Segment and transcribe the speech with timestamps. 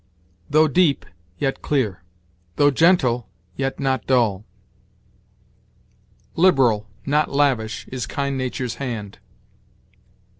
[0.49, 1.05] "Though deep,
[1.37, 2.01] yet clear;
[2.55, 4.45] though gentle, yet not dull."
[6.35, 9.19] "Liberal, not lavish, is kind Nature's hand."